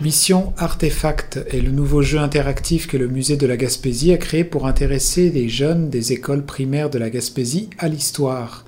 Mission 0.00 0.52
Artefact 0.58 1.40
est 1.50 1.60
le 1.60 1.72
nouveau 1.72 2.02
jeu 2.02 2.20
interactif 2.20 2.86
que 2.86 2.96
le 2.96 3.08
musée 3.08 3.36
de 3.36 3.48
la 3.48 3.56
Gaspésie 3.56 4.12
a 4.12 4.16
créé 4.16 4.44
pour 4.44 4.68
intéresser 4.68 5.28
les 5.28 5.48
jeunes 5.48 5.90
des 5.90 6.12
écoles 6.12 6.46
primaires 6.46 6.88
de 6.88 7.00
la 7.00 7.10
Gaspésie 7.10 7.68
à 7.80 7.88
l'histoire. 7.88 8.64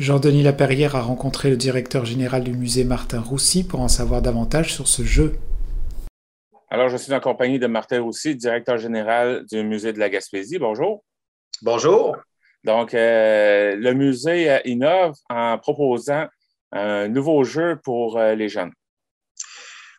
Jean-Denis 0.00 0.42
Laperrière 0.42 0.96
a 0.96 1.02
rencontré 1.02 1.50
le 1.50 1.56
directeur 1.56 2.04
général 2.04 2.42
du 2.42 2.50
musée 2.50 2.82
Martin 2.82 3.20
Roussy 3.20 3.62
pour 3.64 3.78
en 3.78 3.86
savoir 3.86 4.22
davantage 4.22 4.74
sur 4.74 4.88
ce 4.88 5.04
jeu. 5.04 5.34
Alors, 6.68 6.88
je 6.88 6.96
suis 6.96 7.14
en 7.14 7.20
compagnie 7.20 7.60
de 7.60 7.68
Martin 7.68 8.02
Roussy, 8.02 8.34
directeur 8.34 8.76
général 8.76 9.44
du 9.46 9.62
musée 9.62 9.92
de 9.92 10.00
la 10.00 10.10
Gaspésie. 10.10 10.58
Bonjour. 10.58 11.04
Bonjour. 11.62 12.16
Donc, 12.64 12.92
euh, 12.92 13.76
le 13.76 13.94
musée 13.94 14.60
innove 14.64 15.14
en 15.30 15.58
proposant 15.58 16.26
un 16.72 17.06
nouveau 17.06 17.44
jeu 17.44 17.78
pour 17.84 18.18
euh, 18.18 18.34
les 18.34 18.48
jeunes. 18.48 18.72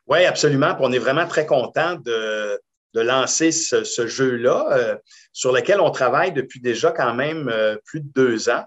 Oui, 0.07 0.23
absolument. 0.23 0.75
on 0.79 0.93
est 0.93 0.99
vraiment 0.99 1.27
très 1.27 1.45
content 1.45 1.95
de, 1.95 2.59
lancer 2.93 3.51
ce, 3.51 4.07
jeu-là, 4.07 4.69
euh, 4.71 4.95
sur 5.31 5.51
lequel 5.51 5.79
on 5.79 5.91
travaille 5.91 6.31
depuis 6.31 6.59
déjà 6.59 6.91
quand 6.91 7.13
même 7.13 7.47
euh, 7.47 7.75
plus 7.85 7.99
de 7.99 8.09
deux 8.15 8.49
ans. 8.49 8.63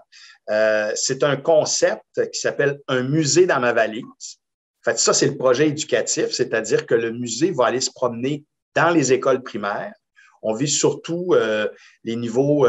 Euh, 0.49 0.89
c'est 0.95 1.23
un 1.23 1.35
concept 1.35 2.03
qui 2.31 2.39
s'appelle 2.39 2.79
Un 2.87 3.03
musée 3.03 3.45
dans 3.45 3.59
ma 3.59 3.73
valise. 3.73 4.03
En 4.05 4.91
fait, 4.91 4.99
ça, 4.99 5.13
c'est 5.13 5.27
le 5.27 5.35
projet 5.35 5.67
éducatif, 5.67 6.31
c'est-à-dire 6.31 6.85
que 6.85 6.95
le 6.95 7.11
musée 7.11 7.51
va 7.51 7.65
aller 7.65 7.81
se 7.81 7.91
promener 7.91 8.45
dans 8.73 8.91
les 8.91 9.11
écoles 9.11 9.43
primaires. 9.43 9.93
On 10.41 10.53
vise 10.53 10.77
surtout 10.77 11.35
les 12.03 12.15
niveaux 12.15 12.65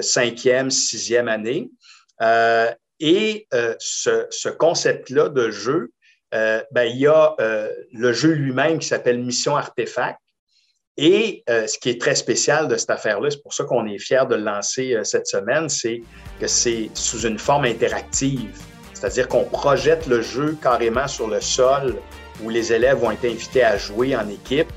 cinquième, 0.00 0.70
sixième 0.70 1.28
année. 1.28 1.70
et 2.98 3.46
ce, 3.78 4.26
ce 4.30 4.48
concept-là 4.48 5.28
de 5.28 5.50
jeu 5.50 5.92
euh, 6.34 6.62
ben, 6.72 6.84
il 6.84 6.98
y 6.98 7.06
a 7.06 7.34
euh, 7.40 7.68
le 7.92 8.12
jeu 8.12 8.32
lui-même 8.32 8.78
qui 8.78 8.88
s'appelle 8.88 9.22
Mission 9.22 9.56
Artefact. 9.56 10.18
Et 10.96 11.42
euh, 11.48 11.66
ce 11.66 11.78
qui 11.78 11.90
est 11.90 12.00
très 12.00 12.14
spécial 12.14 12.68
de 12.68 12.76
cette 12.76 12.90
affaire-là, 12.90 13.30
c'est 13.30 13.42
pour 13.42 13.52
ça 13.52 13.64
qu'on 13.64 13.86
est 13.86 13.98
fiers 13.98 14.26
de 14.28 14.36
le 14.36 14.42
lancer 14.42 14.96
cette 15.02 15.26
semaine, 15.26 15.68
c'est 15.68 16.02
que 16.40 16.46
c'est 16.46 16.90
sous 16.94 17.20
une 17.20 17.38
forme 17.38 17.64
interactive. 17.64 18.56
C'est-à-dire 18.92 19.28
qu'on 19.28 19.44
projette 19.44 20.06
le 20.06 20.22
jeu 20.22 20.56
carrément 20.62 21.08
sur 21.08 21.28
le 21.28 21.40
sol 21.40 21.96
où 22.42 22.48
les 22.48 22.72
élèves 22.72 22.98
vont 22.98 23.10
être 23.10 23.24
invités 23.24 23.64
à 23.64 23.76
jouer 23.76 24.14
en 24.16 24.28
équipe. 24.28 24.72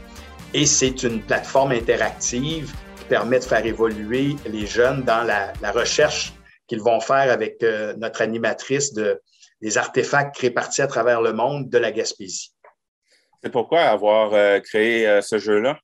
Et 0.53 0.65
c'est 0.65 1.03
une 1.03 1.21
plateforme 1.21 1.71
interactive 1.71 2.73
qui 2.97 3.05
permet 3.05 3.39
de 3.39 3.43
faire 3.43 3.65
évoluer 3.65 4.35
les 4.47 4.65
jeunes 4.65 5.03
dans 5.03 5.23
la, 5.23 5.53
la 5.61 5.71
recherche 5.71 6.33
qu'ils 6.67 6.81
vont 6.81 6.99
faire 6.99 7.31
avec 7.31 7.63
notre 7.97 8.21
animatrice 8.21 8.93
de, 8.93 9.21
des 9.61 9.77
artefacts 9.77 10.37
répartis 10.37 10.81
à 10.81 10.87
travers 10.87 11.21
le 11.21 11.33
monde 11.33 11.69
de 11.69 11.77
la 11.77 11.91
Gaspésie. 11.91 12.53
C'est 13.43 13.51
pourquoi 13.51 13.81
avoir 13.81 14.33
euh, 14.33 14.59
créé 14.59 15.07
euh, 15.07 15.21
ce 15.21 15.37
jeu-là? 15.37 15.79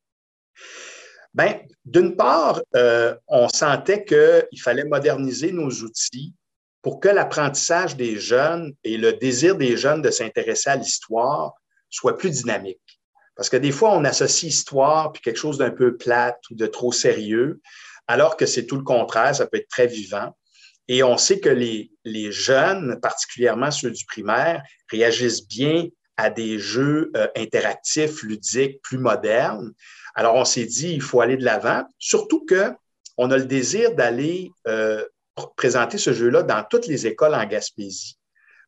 Bien, 1.33 1.59
d'une 1.85 2.15
part, 2.15 2.61
euh, 2.75 3.15
on 3.27 3.49
sentait 3.49 4.05
qu'il 4.05 4.61
fallait 4.61 4.83
moderniser 4.83 5.51
nos 5.51 5.69
outils 5.69 6.33
pour 6.81 6.99
que 6.99 7.09
l'apprentissage 7.09 7.95
des 7.95 8.17
jeunes 8.17 8.73
et 8.83 8.97
le 8.97 9.13
désir 9.13 9.55
des 9.55 9.77
jeunes 9.77 10.01
de 10.01 10.11
s'intéresser 10.11 10.69
à 10.69 10.75
l'histoire 10.75 11.53
soit 11.89 12.17
plus 12.17 12.29
dynamique. 12.29 13.01
Parce 13.35 13.49
que 13.49 13.57
des 13.57 13.71
fois, 13.71 13.93
on 13.93 14.05
associe 14.05 14.53
histoire 14.53 15.11
puis 15.11 15.21
quelque 15.21 15.37
chose 15.37 15.57
d'un 15.57 15.71
peu 15.71 15.97
plate 15.97 16.39
ou 16.51 16.55
de 16.55 16.67
trop 16.67 16.91
sérieux, 16.91 17.61
alors 18.07 18.37
que 18.37 18.45
c'est 18.45 18.65
tout 18.65 18.75
le 18.75 18.83
contraire, 18.83 19.33
ça 19.33 19.47
peut 19.47 19.57
être 19.57 19.69
très 19.69 19.87
vivant. 19.87 20.35
Et 20.87 21.03
on 21.03 21.17
sait 21.17 21.39
que 21.39 21.49
les, 21.49 22.31
jeunes, 22.31 22.99
particulièrement 23.01 23.71
ceux 23.71 23.91
du 23.91 24.05
primaire, 24.05 24.63
réagissent 24.89 25.47
bien 25.47 25.87
à 26.17 26.29
des 26.29 26.59
jeux 26.59 27.11
euh, 27.15 27.27
interactifs, 27.35 28.21
ludiques, 28.21 28.81
plus 28.81 28.97
modernes. 28.97 29.73
Alors, 30.15 30.35
on 30.35 30.45
s'est 30.45 30.65
dit, 30.65 30.93
il 30.93 31.01
faut 31.01 31.21
aller 31.21 31.37
de 31.37 31.45
l'avant, 31.45 31.83
surtout 31.97 32.45
qu'on 32.45 33.31
a 33.31 33.37
le 33.37 33.45
désir 33.45 33.95
d'aller 33.95 34.51
euh, 34.67 35.03
présenter 35.55 35.97
ce 35.97 36.13
jeu-là 36.13 36.43
dans 36.43 36.63
toutes 36.69 36.85
les 36.85 37.07
écoles 37.07 37.33
en 37.33 37.45
Gaspésie. 37.45 38.19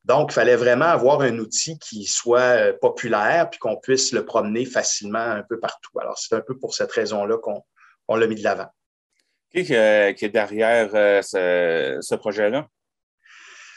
Donc, 0.05 0.31
il 0.31 0.35
fallait 0.35 0.55
vraiment 0.55 0.85
avoir 0.85 1.21
un 1.21 1.37
outil 1.39 1.77
qui 1.79 2.05
soit 2.05 2.39
euh, 2.39 2.73
populaire 2.79 3.49
puis 3.49 3.59
qu'on 3.59 3.77
puisse 3.77 4.11
le 4.11 4.23
promener 4.23 4.65
facilement 4.65 5.19
un 5.19 5.43
peu 5.43 5.59
partout. 5.59 5.99
Alors, 5.99 6.17
c'est 6.17 6.35
un 6.35 6.41
peu 6.41 6.57
pour 6.57 6.75
cette 6.75 6.91
raison-là 6.91 7.37
qu'on 7.39 8.15
l'a 8.15 8.27
mis 8.27 8.35
de 8.35 8.43
l'avant. 8.43 8.69
Qui, 9.63 9.73
est 9.73 10.29
derrière 10.33 10.89
euh, 10.95 11.21
ce, 12.01 12.15
projet-là? 12.15 12.67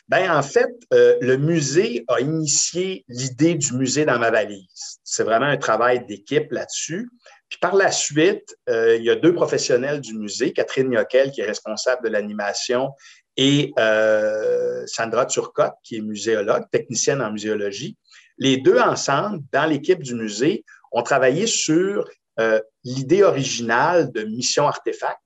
Ben, 0.08 0.28
en 0.28 0.42
fait, 0.42 0.72
euh, 0.92 1.16
le 1.20 1.36
musée 1.36 2.04
a 2.08 2.18
initié 2.18 3.04
l'idée 3.06 3.54
du 3.54 3.74
musée 3.74 4.04
dans 4.04 4.18
ma 4.18 4.32
valise. 4.32 4.98
C'est 5.04 5.22
vraiment 5.22 5.46
un 5.46 5.56
travail 5.56 6.04
d'équipe 6.04 6.50
là-dessus. 6.50 7.08
Puis 7.48 7.60
par 7.60 7.76
la 7.76 7.92
suite, 7.92 8.56
euh, 8.68 8.96
il 8.96 9.04
y 9.04 9.10
a 9.10 9.14
deux 9.14 9.32
professionnels 9.32 10.00
du 10.00 10.14
musée, 10.14 10.52
Catherine 10.52 10.90
Yoquel, 10.90 11.30
qui 11.30 11.42
est 11.42 11.46
responsable 11.46 12.02
de 12.02 12.08
l'animation, 12.08 12.90
et 13.36 13.72
Sandra 14.86 15.26
Turcotte, 15.26 15.76
qui 15.84 15.98
est 15.98 16.00
muséologue, 16.00 16.64
technicienne 16.72 17.22
en 17.22 17.30
muséologie. 17.30 17.96
Les 18.36 18.56
deux 18.56 18.80
ensemble, 18.80 19.44
dans 19.52 19.66
l'équipe 19.66 20.02
du 20.02 20.16
musée, 20.16 20.64
ont 20.90 21.04
travaillé 21.04 21.46
sur 21.46 22.10
l'idée 22.82 23.22
originale 23.22 24.10
de 24.10 24.24
Mission 24.24 24.66
Artefact, 24.66 25.20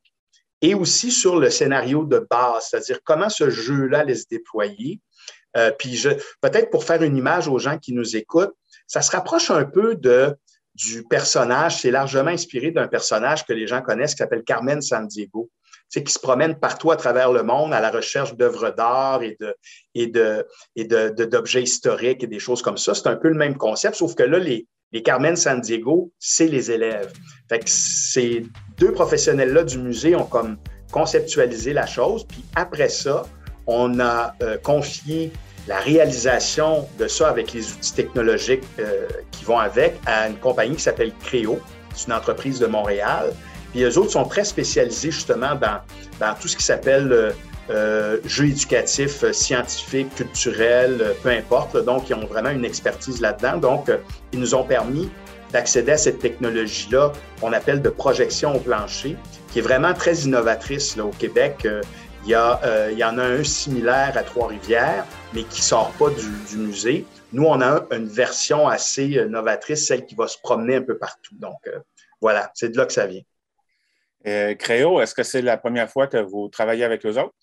et 0.62 0.74
aussi 0.74 1.10
sur 1.10 1.38
le 1.38 1.50
scénario 1.50 2.04
de 2.04 2.24
base, 2.30 2.68
c'est-à-dire 2.70 3.00
comment 3.04 3.28
ce 3.28 3.50
jeu-là 3.50 4.00
allait 4.00 4.14
se 4.14 4.26
déployer. 4.30 5.00
Euh, 5.56 5.70
puis 5.76 6.02
peut-être 6.40 6.70
pour 6.70 6.84
faire 6.84 7.02
une 7.02 7.16
image 7.16 7.48
aux 7.48 7.58
gens 7.58 7.78
qui 7.78 7.92
nous 7.92 8.16
écoutent, 8.16 8.54
ça 8.86 9.02
se 9.02 9.10
rapproche 9.10 9.50
un 9.50 9.64
peu 9.64 9.96
de, 9.96 10.34
du 10.74 11.02
personnage, 11.04 11.80
c'est 11.80 11.90
largement 11.90 12.30
inspiré 12.30 12.70
d'un 12.70 12.88
personnage 12.88 13.44
que 13.44 13.52
les 13.52 13.66
gens 13.66 13.82
connaissent 13.82 14.12
qui 14.12 14.18
s'appelle 14.18 14.44
Carmen 14.44 14.80
Sandiego, 14.80 15.50
c'est 15.88 16.02
qui 16.02 16.12
se 16.12 16.18
promène 16.18 16.58
partout 16.58 16.90
à 16.90 16.96
travers 16.96 17.32
le 17.32 17.42
monde 17.42 17.74
à 17.74 17.80
la 17.80 17.90
recherche 17.90 18.34
d'œuvres 18.34 18.70
d'art 18.70 19.22
et 19.22 19.36
de 19.38 19.54
et 19.94 20.06
de 20.06 20.46
et 20.74 20.84
d'objets 20.84 21.62
historiques 21.62 22.22
et 22.22 22.26
des 22.26 22.38
choses 22.38 22.62
comme 22.62 22.78
ça. 22.78 22.94
C'est 22.94 23.08
un 23.08 23.16
peu 23.16 23.28
le 23.28 23.34
même 23.34 23.58
concept, 23.58 23.96
sauf 23.96 24.14
que 24.14 24.22
là 24.22 24.38
les 24.38 24.66
les 24.92 25.02
Carmen 25.02 25.36
San 25.36 25.60
Diego, 25.60 26.12
c'est 26.18 26.48
les 26.48 26.70
élèves. 26.70 27.12
Fait 27.48 27.60
que 27.60 27.68
ces 27.68 28.46
deux 28.78 28.92
professionnels-là 28.92 29.64
du 29.64 29.78
musée 29.78 30.14
ont 30.14 30.26
comme 30.26 30.58
conceptualisé 30.90 31.72
la 31.72 31.86
chose. 31.86 32.26
Puis 32.26 32.44
après 32.54 32.88
ça, 32.88 33.24
on 33.66 34.00
a 34.00 34.34
euh, 34.42 34.58
confié 34.58 35.32
la 35.66 35.78
réalisation 35.78 36.86
de 36.98 37.06
ça 37.06 37.28
avec 37.28 37.52
les 37.52 37.72
outils 37.72 37.94
technologiques 37.94 38.64
euh, 38.78 39.06
qui 39.30 39.44
vont 39.44 39.58
avec 39.58 39.94
à 40.06 40.28
une 40.28 40.36
compagnie 40.36 40.76
qui 40.76 40.82
s'appelle 40.82 41.12
Créo. 41.24 41.58
C'est 41.94 42.08
une 42.08 42.14
entreprise 42.14 42.58
de 42.58 42.66
Montréal. 42.66 43.32
Puis 43.70 43.80
les 43.80 43.96
autres 43.96 44.10
sont 44.10 44.24
très 44.24 44.44
spécialisés 44.44 45.10
justement 45.10 45.54
dans, 45.54 45.80
dans 46.20 46.34
tout 46.38 46.48
ce 46.48 46.56
qui 46.56 46.64
s'appelle 46.64 47.10
euh, 47.12 47.30
euh, 47.70 48.18
jeux 48.24 48.46
éducatifs, 48.46 49.22
euh, 49.22 49.32
scientifiques, 49.32 50.12
culturels, 50.16 50.98
euh, 51.00 51.12
peu 51.22 51.28
importe. 51.28 51.76
Donc, 51.76 52.10
ils 52.10 52.14
ont 52.14 52.26
vraiment 52.26 52.50
une 52.50 52.64
expertise 52.64 53.20
là-dedans. 53.20 53.58
Donc, 53.58 53.90
ils 54.32 54.40
nous 54.40 54.54
ont 54.54 54.64
permis 54.64 55.08
d'accéder 55.52 55.92
à 55.92 55.96
cette 55.96 56.18
technologie-là 56.18 57.12
qu'on 57.40 57.52
appelle 57.52 57.80
de 57.80 57.88
projection 57.88 58.56
au 58.56 58.58
plancher, 58.58 59.16
qui 59.52 59.60
est 59.60 59.62
vraiment 59.62 59.94
très 59.94 60.14
innovatrice 60.14 60.96
là, 60.96 61.04
au 61.04 61.10
Québec. 61.10 61.68
il, 62.24 62.30
y 62.30 62.34
a, 62.34 62.88
il 62.90 62.98
y 62.98 63.04
en 63.04 63.18
a 63.18 63.24
un 63.24 63.44
similaire 63.44 64.12
à 64.16 64.22
Trois-Rivières, 64.22 65.04
mais 65.34 65.44
qui 65.44 65.60
sort 65.60 65.92
pas 65.98 66.08
du, 66.08 66.56
musée. 66.56 67.04
Nous, 67.32 67.44
on 67.44 67.60
a 67.60 67.84
une 67.92 68.08
version 68.08 68.66
assez 68.66 69.26
novatrice, 69.26 69.86
celle 69.86 70.06
qui 70.06 70.14
va 70.14 70.26
se 70.26 70.38
promener 70.38 70.76
un 70.76 70.82
peu 70.82 70.96
partout. 70.96 71.34
Donc, 71.38 71.68
voilà, 72.20 72.50
c'est 72.54 72.70
de 72.70 72.78
là 72.78 72.86
que 72.86 72.92
ça 72.94 73.06
vient. 73.06 73.22
Créo, 74.54 75.02
est-ce 75.02 75.14
que 75.14 75.22
c'est 75.22 75.42
la 75.42 75.58
première 75.58 75.90
fois 75.90 76.06
que 76.06 76.16
vous 76.16 76.48
travaillez 76.48 76.84
avec 76.84 77.04
eux 77.04 77.18
autres? 77.18 77.34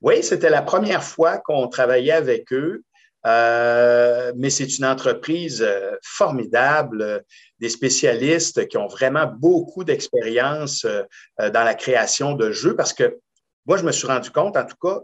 Oui, 0.00 0.22
c'était 0.22 0.50
la 0.50 0.62
première 0.62 1.04
fois 1.04 1.38
qu'on 1.38 1.68
travaillait 1.68 2.12
avec 2.12 2.52
eux. 2.52 2.82
Euh, 3.26 4.32
mais 4.36 4.48
c'est 4.48 4.78
une 4.78 4.86
entreprise 4.86 5.62
euh, 5.62 5.94
formidable, 6.02 7.22
des 7.58 7.68
spécialistes 7.68 8.66
qui 8.68 8.78
ont 8.78 8.86
vraiment 8.86 9.26
beaucoup 9.26 9.84
d'expérience 9.84 10.86
euh, 10.86 11.02
dans 11.38 11.62
la 11.62 11.74
création 11.74 12.32
de 12.32 12.50
jeux 12.50 12.74
parce 12.74 12.94
que 12.94 13.18
moi, 13.66 13.76
je 13.76 13.84
me 13.84 13.92
suis 13.92 14.06
rendu 14.06 14.30
compte, 14.30 14.56
en 14.56 14.64
tout 14.64 14.76
cas, 14.82 15.00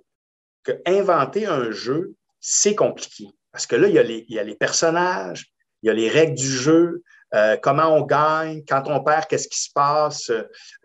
que 0.64 0.72
inventer 0.86 1.44
un 1.46 1.70
jeu, 1.70 2.14
c'est 2.40 2.74
compliqué. 2.74 3.28
Parce 3.52 3.66
que 3.66 3.76
là, 3.76 3.86
il 3.88 4.24
il 4.28 4.34
y 4.34 4.38
a 4.38 4.42
les 4.42 4.56
personnages, 4.56 5.52
il 5.82 5.88
y 5.88 5.90
a 5.90 5.92
les 5.92 6.08
règles 6.08 6.34
du 6.34 6.50
jeu, 6.50 7.02
euh, 7.34 7.56
comment 7.60 7.88
on 7.88 8.02
gagne, 8.02 8.62
quand 8.68 8.84
on 8.86 9.02
perd, 9.02 9.26
qu'est-ce 9.26 9.48
qui 9.48 9.60
se 9.60 9.70
passe? 9.74 10.30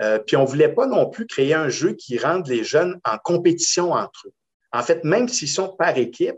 Euh, 0.02 0.20
puis 0.20 0.36
on 0.36 0.44
ne 0.44 0.48
voulait 0.48 0.74
pas 0.74 0.88
non 0.88 1.10
plus 1.10 1.28
créer 1.28 1.54
un 1.54 1.70
jeu 1.70 1.94
qui 1.94 2.18
rende 2.18 2.48
les 2.48 2.64
jeunes 2.64 3.00
en 3.04 3.18
compétition 3.18 3.92
entre 3.92 4.28
eux. 4.28 4.34
En 4.72 4.82
fait, 4.82 5.04
même 5.04 5.28
s'ils 5.28 5.50
sont 5.50 5.76
par 5.76 5.98
équipe, 5.98 6.38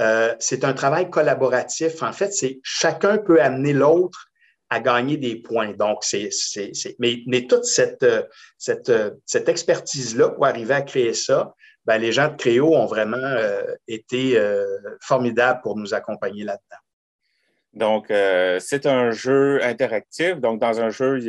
euh, 0.00 0.34
c'est 0.38 0.64
un 0.64 0.72
travail 0.72 1.10
collaboratif. 1.10 2.02
En 2.02 2.12
fait, 2.12 2.32
c'est 2.32 2.60
chacun 2.62 3.18
peut 3.18 3.42
amener 3.42 3.72
l'autre 3.72 4.26
à 4.70 4.80
gagner 4.80 5.16
des 5.16 5.36
points. 5.36 5.72
Donc, 5.72 6.02
c'est, 6.02 6.30
mais, 6.98 7.22
mais, 7.26 7.46
toute 7.46 7.64
cette, 7.64 8.04
cette, 8.58 8.92
cette 9.24 9.48
expertise-là 9.48 10.30
pour 10.30 10.46
arriver 10.46 10.74
à 10.74 10.82
créer 10.82 11.14
ça, 11.14 11.54
ben, 11.84 11.98
les 11.98 12.10
gens 12.10 12.28
de 12.28 12.36
Créo 12.36 12.74
ont 12.74 12.86
vraiment 12.86 13.36
été 13.86 14.40
formidables 15.00 15.60
pour 15.62 15.76
nous 15.76 15.94
accompagner 15.94 16.42
là-dedans. 16.42 16.82
Donc, 17.76 18.06
c'est 18.08 18.86
un 18.86 19.10
jeu 19.10 19.62
interactif. 19.62 20.36
Donc, 20.36 20.60
dans 20.60 20.80
un 20.80 20.90
jeu, 20.90 21.20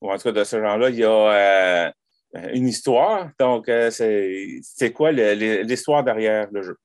ou 0.00 0.10
en 0.10 0.16
tout 0.16 0.24
cas 0.24 0.32
de 0.32 0.44
ce 0.44 0.60
genre-là, 0.60 0.90
il 0.90 0.96
y 0.96 1.04
a 1.04 1.92
une 2.52 2.68
histoire. 2.68 3.30
Donc, 3.38 3.70
c'est 3.90 4.92
quoi 4.92 5.12
l'histoire 5.12 6.04
derrière 6.04 6.48
le 6.52 6.62
jeu? 6.62 6.76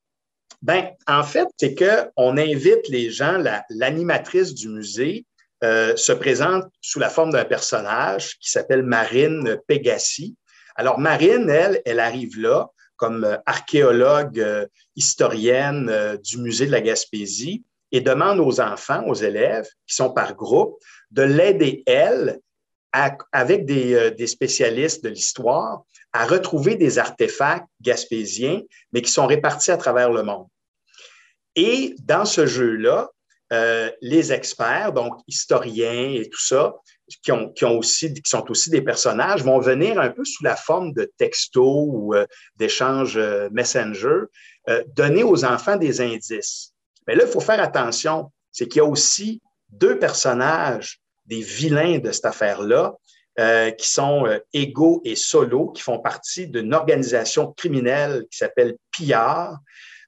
Ben, 0.62 0.90
en 1.08 1.24
fait, 1.24 1.48
c'est 1.58 1.76
qu'on 1.76 2.38
invite 2.38 2.88
les 2.90 3.12
gens, 3.12 3.44
l'animatrice 3.70 4.54
du 4.54 4.70
musée 4.70 5.26
euh, 5.64 5.96
se 5.96 6.12
présente 6.12 6.66
sous 6.82 7.00
la 7.00 7.10
forme 7.10 7.32
d'un 7.32 7.46
personnage 7.46 8.38
qui 8.40 8.52
s'appelle 8.52 8.84
Marine 8.84 9.58
Pegassi. 9.68 10.36
Alors, 10.76 11.00
Marine, 11.00 11.50
elle, 11.50 11.82
elle 11.86 12.00
arrive 12.00 12.40
là 12.40 12.68
comme 12.96 13.24
euh, 13.24 13.38
archéologue, 13.46 14.40
euh, 14.40 14.66
historienne 14.96 16.18
du 16.24 16.40
musée 16.40 16.66
de 16.66 16.72
la 16.72 16.82
Gaspésie 16.82 17.64
et 17.92 18.02
demande 18.02 18.40
aux 18.40 18.60
enfants, 18.60 19.04
aux 19.08 19.16
élèves 19.16 19.68
qui 19.88 19.96
sont 19.96 20.12
par 20.12 20.36
groupe, 20.36 20.78
de 21.12 21.24
l'aider, 21.24 21.84
elle, 21.86 22.40
avec 23.32 23.66
des, 23.66 24.12
des, 24.12 24.28
spécialistes 24.28 25.04
de 25.04 25.10
l'histoire, 25.10 25.84
à 26.14 26.26
retrouver 26.26 26.76
des 26.76 26.98
artefacts 26.98 27.68
gaspésiens, 27.82 28.62
mais 28.92 29.02
qui 29.02 29.12
sont 29.12 29.28
répartis 29.28 29.72
à 29.72 29.78
travers 29.78 30.12
le 30.12 30.24
monde. 30.24 30.48
Et 31.56 31.96
dans 32.00 32.26
ce 32.26 32.46
jeu-là, 32.46 33.10
euh, 33.54 33.90
les 34.02 34.34
experts, 34.34 34.92
donc 34.92 35.16
historiens 35.26 36.12
et 36.12 36.30
tout 36.30 36.40
ça, 36.40 36.76
qui, 37.24 37.32
ont, 37.32 37.54
aussi, 37.78 38.14
qui 38.14 38.30
sont 38.30 38.46
aussi 38.52 38.70
des 38.70 38.82
personnages, 38.82 39.42
vont 39.42 39.60
venir 39.60 40.00
un 40.00 40.10
peu 40.10 40.26
sous 40.26 40.44
la 40.44 40.58
forme 40.58 40.92
de 40.92 41.10
textos 41.18 41.88
ou 41.88 42.14
euh, 42.14 42.26
d'échanges 42.58 43.16
euh, 43.18 43.50
messenger, 43.52 44.26
donner 44.98 45.24
aux 45.24 45.46
enfants 45.46 45.78
des 45.78 46.02
indices. 46.02 46.74
Mais 47.08 47.16
là, 47.16 47.24
il 47.26 47.32
faut 47.32 47.40
faire 47.40 47.62
attention, 47.62 48.32
c'est 48.52 48.68
qu'il 48.68 48.80
y 48.80 48.86
a 48.86 48.86
aussi 48.86 49.42
deux 49.70 49.98
personnages, 50.00 51.02
des 51.26 51.42
vilains 51.42 52.00
de 52.00 52.12
cette 52.12 52.26
affaire-là, 52.26 52.96
qui 53.78 53.88
sont 53.88 54.26
Ego 54.52 55.00
et 55.06 55.16
Solo, 55.16 55.68
qui 55.70 55.84
font 55.84 56.00
partie 56.00 56.48
d'une 56.48 56.74
organisation 56.74 57.52
criminelle 57.52 58.26
qui 58.32 58.38
s'appelle 58.40 58.78
Pillard, 58.92 59.60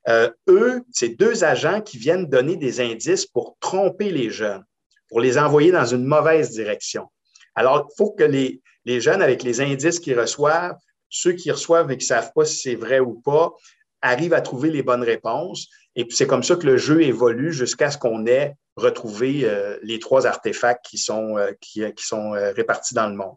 euh, 0.08 0.30
eux, 0.48 0.82
c'est 0.92 1.10
deux 1.10 1.44
agents 1.44 1.82
qui 1.82 1.98
viennent 1.98 2.26
donner 2.26 2.56
des 2.56 2.80
indices 2.80 3.26
pour 3.26 3.58
tromper 3.60 4.12
les 4.12 4.30
jeunes, 4.30 4.64
pour 5.10 5.20
les 5.20 5.38
envoyer 5.38 5.72
dans 5.72 5.86
une 5.86 6.06
mauvaise 6.06 6.52
direction. 6.52 7.08
Alors, 7.56 7.88
il 7.90 7.98
faut 7.98 8.12
que 8.12 8.24
les, 8.24 8.62
jeunes, 8.86 9.22
avec 9.22 9.44
les 9.44 9.62
indices 9.62 10.00
qu'ils 10.00 10.20
reçoivent, 10.20 10.78
ceux 11.10 11.34
qui 11.34 11.52
reçoivent 11.52 11.92
et 11.92 11.98
qui 11.98 12.06
ne 12.06 12.08
savent 12.08 12.32
pas 12.34 12.46
si 12.46 12.58
c'est 12.58 12.76
vrai 12.76 13.00
ou 13.00 13.20
pas, 13.20 13.54
arrivent 14.02 14.34
à 14.34 14.42
trouver 14.42 14.72
les 14.72 14.84
bonnes 14.84 15.04
réponses. 15.04 15.68
Et 16.00 16.06
puis, 16.06 16.16
c'est 16.16 16.28
comme 16.28 16.44
ça 16.44 16.56
que 16.56 16.66
le 16.66 16.78
jeu 16.78 17.02
évolue 17.02 17.52
jusqu'à 17.52 17.92
ce 17.92 17.98
qu'on 17.98 18.26
ait 18.26 18.56
retrouvé 18.78 19.42
euh, 19.44 19.78
les 19.84 20.00
trois 20.00 20.26
artefacts 20.26 20.86
qui 20.86 20.98
sont, 20.98 21.38
euh, 21.38 21.52
qui, 21.60 21.84
sont 21.98 22.32
répartis 22.32 22.96
dans 22.96 23.10
le 23.10 23.16
monde. 23.16 23.36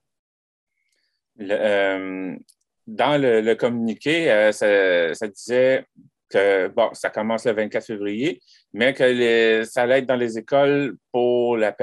dans 2.86 3.20
le, 3.20 3.54
communiqué, 3.54 4.50
ça, 4.52 5.28
disait 5.28 5.86
que, 6.30 6.68
bon, 6.68 6.90
ça 6.92 7.10
commence 7.10 7.46
le 7.46 7.52
24 7.52 7.84
février, 7.84 8.40
mais 8.72 8.94
que 8.94 9.64
ça 9.64 9.82
allait 9.82 9.98
être 9.98 10.06
dans 10.06 10.14
les 10.14 10.38
écoles 10.38 10.96
pour 11.10 11.56
la, 11.56 11.74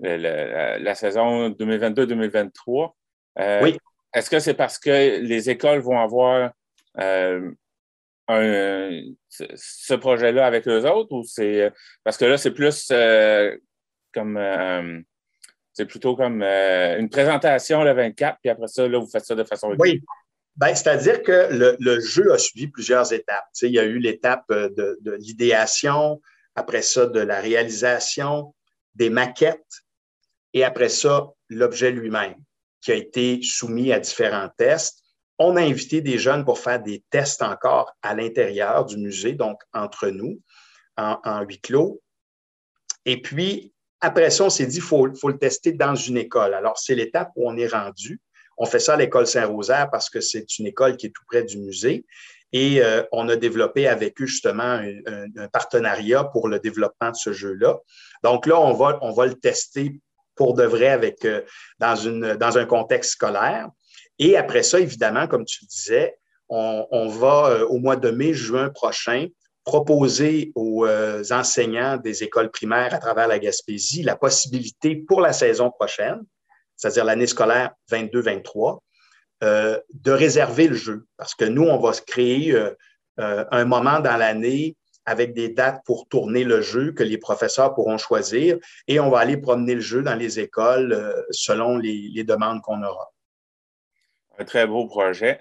la, 0.00 0.94
saison 0.94 1.50
2022-2023. 1.50 2.92
Euh, 3.38 3.60
oui. 3.62 3.78
Est-ce 4.12 4.28
que 4.28 4.40
c'est 4.40 4.54
parce 4.54 4.78
que 4.78 5.20
les 5.20 5.50
écoles 5.50 5.80
vont 5.80 6.00
avoir 6.00 6.50
euh, 6.98 7.52
ce 8.30 9.94
projet-là 9.94 10.46
avec 10.46 10.66
eux 10.68 10.88
autres 10.88 11.12
ou 11.12 11.24
c'est 11.24 11.72
parce 12.04 12.16
que 12.16 12.24
là, 12.24 12.36
c'est 12.36 12.50
plus 12.50 12.88
euh, 12.90 13.56
comme 14.12 14.38
c'est 15.72 15.86
plutôt 15.86 16.16
comme 16.16 16.42
une 16.42 17.08
présentation 17.08 17.82
le 17.82 17.92
24, 17.92 18.38
puis 18.42 18.50
après 18.50 18.68
ça, 18.68 18.86
là, 18.86 18.98
vous 18.98 19.08
faites 19.08 19.24
ça 19.24 19.34
de 19.34 19.44
façon 19.44 19.74
Oui, 19.78 20.02
ben, 20.60 20.74
c'est-à-dire 20.74 21.22
que 21.22 21.48
le, 21.78 22.00
jeu 22.00 22.32
a 22.32 22.38
suivi 22.38 22.68
plusieurs 22.68 23.12
étapes. 23.14 23.46
il 23.62 23.72
y 23.72 23.78
a 23.78 23.84
eu 23.84 23.98
l'étape 23.98 24.44
euh, 24.50 24.68
de, 24.68 25.12
l'idéation, 25.12 26.20
après 26.54 26.82
ça, 26.82 27.06
de 27.06 27.20
la 27.20 27.40
réalisation, 27.40 28.54
des 28.94 29.08
maquettes, 29.08 29.64
et 30.52 30.62
après 30.62 30.90
ça, 30.90 31.28
l'objet 31.48 31.92
lui-même, 31.92 32.34
qui 32.82 32.92
a 32.92 32.94
été 32.94 33.40
soumis 33.42 33.90
à 33.92 34.00
différents 34.00 34.50
tests. 34.56 35.02
On 35.42 35.56
a 35.56 35.62
invité 35.62 36.02
des 36.02 36.18
jeunes 36.18 36.44
pour 36.44 36.58
faire 36.58 36.82
des 36.82 37.02
tests 37.08 37.40
encore 37.40 37.96
à 38.02 38.14
l'intérieur 38.14 38.84
du 38.84 38.98
musée, 38.98 39.32
donc 39.32 39.62
entre 39.72 40.08
nous, 40.08 40.38
en, 40.98 41.40
huis 41.48 41.58
clos. 41.62 42.02
Et 43.06 43.22
puis, 43.22 43.72
après 44.02 44.28
ça, 44.28 44.44
on 44.44 44.50
s'est 44.50 44.66
dit 44.66 44.80
qu'il 44.80 44.82
faut, 44.82 45.06
le 45.06 45.38
tester 45.38 45.72
dans 45.72 45.94
une 45.94 46.18
école. 46.18 46.52
Alors, 46.52 46.78
c'est 46.78 46.94
l'étape 46.94 47.30
où 47.36 47.48
on 47.48 47.56
est 47.56 47.68
rendu. 47.68 48.20
On 48.58 48.66
fait 48.66 48.80
ça 48.80 48.92
à 48.92 48.96
l'école 48.98 49.26
Saint-Rosaire 49.26 49.88
parce 49.90 50.10
que 50.10 50.20
c'est 50.20 50.58
une 50.58 50.66
école 50.66 50.98
qui 50.98 51.06
est 51.06 51.10
tout 51.10 51.24
près 51.26 51.42
du 51.42 51.56
musée. 51.56 52.04
Et 52.52 52.82
euh, 52.82 53.02
on 53.10 53.26
a 53.30 53.36
développé 53.36 53.88
avec 53.88 54.20
eux 54.20 54.26
justement 54.26 54.82
un, 55.06 55.48
partenariat 55.48 56.24
pour 56.24 56.48
le 56.48 56.58
développement 56.58 57.12
de 57.12 57.16
ce 57.16 57.32
jeu-là. 57.32 57.78
Donc 58.22 58.44
là, 58.44 58.60
on 58.60 58.74
va, 58.74 59.26
le 59.26 59.34
tester 59.40 60.02
pour 60.34 60.52
de 60.52 60.64
vrai 60.64 60.88
avec, 60.88 61.24
euh, 61.24 61.40
dans 61.78 62.58
un 62.58 62.66
contexte 62.66 63.12
scolaire. 63.12 63.70
Et 64.20 64.36
après 64.36 64.62
ça, 64.62 64.78
évidemment, 64.78 65.26
comme 65.26 65.44
tu 65.44 65.64
le 65.64 65.66
disais, 65.66 66.16
on, 66.48 67.08
va 67.08 67.46
euh, 67.48 67.66
au 67.66 67.78
mois 67.78 67.96
de 67.96 68.10
mai, 68.10 68.32
juin 68.32 68.70
prochain 68.70 69.26
proposer 69.64 70.52
aux 70.54 70.86
enseignants 71.30 71.96
des 71.96 72.22
écoles 72.22 72.50
primaires 72.50 72.94
à 72.94 72.98
travers 72.98 73.28
la 73.28 73.38
Gaspésie 73.38 74.02
la 74.02 74.16
possibilité 74.16 74.96
pour 74.96 75.20
la 75.20 75.32
saison 75.32 75.70
prochaine 75.70 76.20
c'est-à-dire 76.80 77.04
l'année 77.04 77.26
scolaire 77.26 77.72
22-23, 77.90 78.80
euh, 79.42 79.78
de 79.92 80.12
réserver 80.12 80.66
le 80.66 80.76
jeu. 80.76 81.04
Parce 81.18 81.34
que 81.34 81.44
nous, 81.44 81.64
on 81.64 81.78
va 81.78 81.92
se 81.92 82.00
créer 82.00 82.52
euh, 82.52 82.70
euh, 83.18 83.44
un 83.50 83.66
moment 83.66 84.00
dans 84.00 84.16
l'année 84.16 84.76
avec 85.04 85.34
des 85.34 85.50
dates 85.50 85.82
pour 85.84 86.08
tourner 86.08 86.42
le 86.42 86.62
jeu 86.62 86.92
que 86.92 87.02
les 87.02 87.18
professeurs 87.18 87.74
pourront 87.74 87.98
choisir 87.98 88.58
et 88.86 89.00
on 89.00 89.10
va 89.10 89.18
aller 89.18 89.36
promener 89.36 89.74
le 89.74 89.80
jeu 89.80 90.02
dans 90.02 90.14
les 90.14 90.38
écoles 90.40 91.24
selon 91.30 91.78
les, 91.78 92.22
demandes 92.22 92.60
qu'on 92.60 92.82
aura. 92.82 93.10
Un 94.40 94.44
très 94.44 94.66
beau 94.66 94.86
projet 94.86 95.40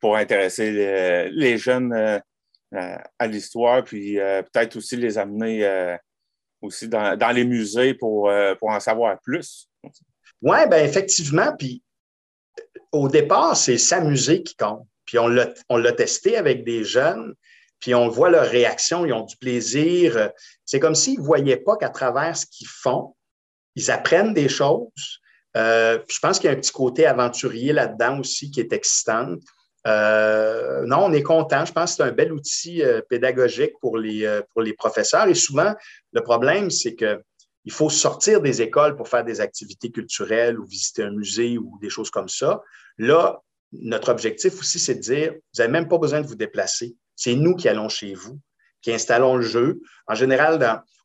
pour 0.00 0.16
intéresser 0.16 1.28
les, 1.30 1.58
jeunes 1.58 2.20
à 2.72 3.26
l'histoire, 3.26 3.82
puis 3.82 4.16
peut-être 4.16 4.76
aussi 4.76 4.96
les 4.96 5.18
amener 5.18 5.96
aussi 6.60 6.88
dans, 6.88 7.34
les 7.34 7.44
musées 7.44 7.94
pour, 7.94 8.30
pour 8.58 8.70
en 8.70 8.80
savoir 8.80 9.18
plus. 9.20 9.68
Oui, 10.42 10.58
ben 10.68 10.84
effectivement. 10.84 11.54
Puis 11.58 11.82
au 12.92 13.08
départ, 13.08 13.56
c'est 13.56 13.78
s'amuser 13.78 14.42
qui 14.42 14.54
compte. 14.56 14.86
Puis 15.04 15.18
on 15.18 15.28
l'a 15.76 15.92
testé 15.92 16.36
avec 16.36 16.64
des 16.64 16.84
jeunes, 16.84 17.34
puis 17.80 17.94
on 17.94 18.08
voit 18.08 18.30
leur 18.30 18.46
réaction, 18.46 19.06
ils 19.06 19.12
ont 19.12 19.24
du 19.24 19.36
plaisir. 19.36 20.30
C'est 20.64 20.80
comme 20.80 20.94
s'ils 20.94 21.20
ne 21.20 21.24
voyaient 21.24 21.56
pas 21.56 21.76
qu'à 21.76 21.90
travers 21.90 22.36
ce 22.36 22.46
qu'ils 22.46 22.68
font, 22.68 23.14
ils 23.76 23.90
apprennent 23.90 24.34
des 24.34 24.48
choses. 24.48 25.20
Euh, 25.56 25.98
je 26.08 26.18
pense 26.18 26.38
qu'il 26.38 26.50
y 26.50 26.52
a 26.52 26.56
un 26.56 26.60
petit 26.60 26.72
côté 26.72 27.06
aventurier 27.06 27.72
là-dedans 27.72 28.20
aussi 28.20 28.50
qui 28.50 28.60
est 28.60 28.72
excitant. 28.72 29.34
Euh, 29.86 30.84
non, 30.86 31.04
on 31.04 31.12
est 31.12 31.22
content. 31.22 31.64
Je 31.64 31.72
pense 31.72 31.92
que 31.92 31.96
c'est 31.96 32.10
un 32.10 32.12
bel 32.12 32.32
outil 32.32 32.82
euh, 32.82 33.00
pédagogique 33.08 33.72
pour 33.80 33.96
les, 33.98 34.42
professeurs. 34.76 35.28
Et 35.28 35.34
souvent, 35.34 35.74
le 36.12 36.22
problème, 36.22 36.70
c'est 36.70 36.94
que 36.94 37.22
il 37.64 37.72
faut 37.72 37.90
sortir 37.90 38.40
des 38.40 38.62
écoles 38.62 38.94
pour 38.94 39.08
faire 39.08 39.24
des 39.24 39.40
activités 39.40 39.90
culturelles 39.90 40.56
ou 40.58 40.64
visiter 40.66 41.02
un 41.02 41.10
musée 41.10 41.58
ou 41.58 41.78
des 41.80 41.90
choses 41.90 42.10
comme 42.10 42.28
ça. 42.28 42.60
Là, 42.96 43.40
notre 43.72 44.10
objectif 44.10 44.60
aussi, 44.60 44.78
c'est 44.78 44.94
de 44.94 45.00
dire, 45.00 45.32
vous 45.32 45.58
n'avez 45.58 45.72
même 45.72 45.88
pas 45.88 45.98
besoin 45.98 46.20
de 46.20 46.28
vous 46.28 46.36
déplacer. 46.36 46.94
C'est 47.16 47.34
nous 47.34 47.56
qui 47.56 47.68
allons 47.68 47.88
chez 47.88 48.14
vous, 48.14 48.38
qui 48.82 48.92
installons 48.92 49.34
le 49.34 49.42
jeu. 49.42 49.80
En 50.06 50.14
général, 50.14 50.60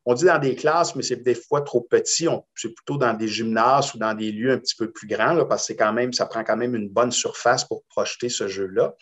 on 0.06 0.14
dit 0.14 0.26
dans 0.26 0.40
des 0.40 0.56
classes, 0.56 0.96
mais 0.96 1.04
c'est 1.04 1.18
des 1.18 1.36
fois 1.36 1.62
trop 1.62 1.82
petit. 1.82 2.28
C'est 2.56 2.74
plutôt 2.74 2.98
dans 2.98 3.14
des 3.14 3.28
gymnases 3.28 3.94
ou 3.94 4.00
dans 4.00 4.14
des 4.14 4.32
lieux 4.32 4.52
un 4.52 4.58
petit 4.58 4.76
peu 4.76 4.92
plus 4.92 5.08
grands, 5.08 5.46
parce 5.46 5.68
que 5.68 5.74
quand 5.74 5.94
même, 5.94 6.12
ça 6.12 6.26
prend 6.26 6.44
quand 6.44 6.58
même 6.58 6.76
une 6.76 6.90
bonne 6.90 7.12
surface 7.12 7.66
pour 7.66 7.84
projeter 7.86 8.30
ce 8.30 8.48
jeu-là. 8.48 8.96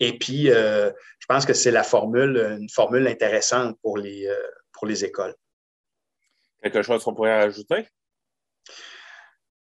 Et 0.00 0.18
puis, 0.18 0.50
euh, 0.50 0.90
je 1.18 1.26
pense 1.26 1.46
que 1.46 1.54
c'est 1.54 1.70
la 1.70 1.82
formule, 1.82 2.36
une 2.60 2.68
formule 2.68 3.06
intéressante 3.06 3.78
pour 3.80 3.96
les, 3.96 4.26
euh, 4.26 4.34
pour 4.72 4.86
les 4.86 5.04
écoles. 5.04 5.34
Quelque 6.62 6.82
chose 6.82 7.04
qu'on 7.04 7.14
pourrait 7.14 7.42
ajouter? 7.42 7.86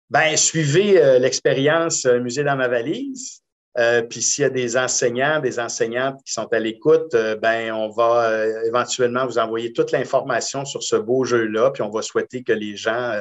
Ben, 0.09 0.37
suivez 0.37 1.01
euh, 1.01 1.19
l'expérience 1.19 2.05
Musée 2.05 2.43
dans 2.43 2.55
ma 2.55 2.67
valise. 2.67 3.41
Euh, 3.77 4.01
puis 4.03 4.21
s'il 4.21 4.43
y 4.43 4.45
a 4.45 4.49
des 4.49 4.77
enseignants, 4.77 5.39
des 5.39 5.59
enseignantes 5.59 6.21
qui 6.25 6.31
sont 6.31 6.47
à 6.53 6.59
l'écoute, 6.59 7.15
ben 7.41 7.73
on 7.73 7.89
va 7.89 8.45
éventuellement 8.65 9.25
vous 9.25 9.37
envoyer 9.37 9.73
toute 9.73 9.91
l'information 9.91 10.63
sur 10.63 10.81
ce 10.81 10.95
beau 10.95 11.25
jeu-là. 11.25 11.71
Puis 11.71 11.83
on 11.83 11.89
va 11.89 12.01
souhaiter 12.01 12.43
que 12.43 12.53
les 12.53 12.77
gens 12.77 13.19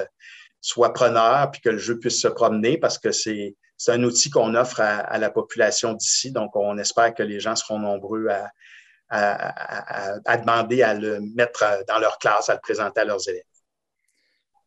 soient 0.61 0.92
preneurs 0.92 1.50
puis 1.50 1.61
que 1.61 1.68
le 1.68 1.78
jeu 1.78 1.99
puisse 1.99 2.20
se 2.20 2.28
promener 2.28 2.78
parce 2.78 2.99
que 2.99 3.12
c'est 3.12 3.54
un 3.88 4.02
outil 4.02 4.30
qu'on 4.30 4.54
offre 4.54 4.80
à, 4.80 5.18
la 5.18 5.30
population 5.30 5.92
d'ici. 5.92 6.32
Donc, 6.32 6.56
on 6.56 6.78
espère 6.78 7.12
que 7.14 7.23
les 7.23 7.40
gens 7.40 7.54
seront 7.54 7.78
nombreux 7.78 8.28
à, 8.28 8.50
à, 9.11 10.37
demander 10.38 10.82
à 10.82 10.94
le 10.94 11.20
mettre 11.34 11.64
dans 11.87 11.99
leur 11.99 12.18
classe, 12.18 12.49
à 12.49 12.54
le 12.54 12.61
présenter 12.61 13.00
à 13.00 13.04
leurs 13.04 13.28
élèves. 13.28 13.42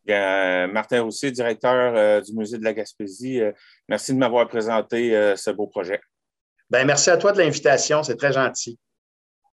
Martin 0.08 1.02
Roussier, 1.02 1.32
directeur 1.32 2.22
du 2.22 2.34
Musée 2.34 2.58
de 2.58 2.64
la 2.64 2.74
Gaspésie, 2.74 3.42
merci 3.88 4.14
de 4.14 4.18
m'avoir 4.18 4.48
présenté 4.48 5.34
ce 5.36 5.52
beau 5.52 5.68
projet. 5.68 6.00
Ben, 6.70 6.86
merci 6.86 7.10
à 7.10 7.18
toi 7.18 7.32
de 7.32 7.38
l'invitation, 7.40 8.04
c'est 8.04 8.18
très 8.18 8.34
gentil. 8.34 8.78